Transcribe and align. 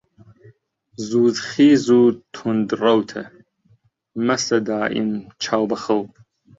زوودخیز 1.07 1.83
و 1.99 2.01
توند 2.35 2.67
ڕەوتە، 2.81 3.23
مەستە 4.25 4.57
دائیم 4.67 5.09
چاو 5.43 5.63
بە 5.69 5.77
خەو 5.83 6.01